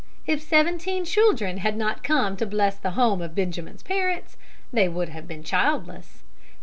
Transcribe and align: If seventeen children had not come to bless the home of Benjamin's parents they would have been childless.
If 0.25 0.41
seventeen 0.41 1.05
children 1.05 1.57
had 1.57 1.77
not 1.77 2.03
come 2.03 2.35
to 2.37 2.47
bless 2.47 2.75
the 2.75 2.97
home 2.97 3.21
of 3.21 3.35
Benjamin's 3.35 3.83
parents 3.83 4.35
they 4.73 4.89
would 4.89 5.09
have 5.09 5.27
been 5.27 5.43
childless. 5.43 6.23